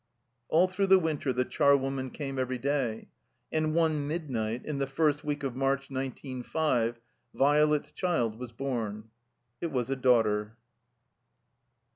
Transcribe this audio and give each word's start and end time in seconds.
All 0.49 0.67
through 0.67 0.87
the 0.87 0.97
winter 0.97 1.31
the 1.31 1.45
charwoman 1.45 2.09
came 2.09 2.39
every 2.39 2.57
day. 2.57 3.09
And 3.51 3.75
one 3.75 4.07
midnight, 4.07 4.65
in 4.65 4.79
the 4.79 4.87
first 4.87 5.23
week 5.23 5.43
of 5.43 5.55
March, 5.55 5.91
nineteen 5.91 6.41
five, 6.41 6.99
Violet's 7.35 7.91
diild 7.91 8.35
was 8.39 8.51
bom. 8.51 9.11
It 9.61 9.71
was 9.71 9.91
a 9.91 9.95
daughter. 9.95 10.57